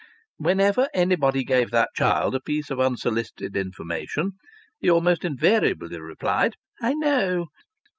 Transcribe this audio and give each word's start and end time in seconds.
Whenever 0.37 0.89
anybody 0.95 1.43
gave 1.43 1.69
that 1.69 1.91
child 1.93 2.33
a 2.33 2.39
piece 2.41 2.71
of 2.71 2.79
unsolicited 2.79 3.55
information 3.55 4.31
he 4.79 4.89
almost 4.89 5.23
invariably 5.23 5.99
replied, 5.99 6.55
"I 6.81 6.95
know." 6.95 7.49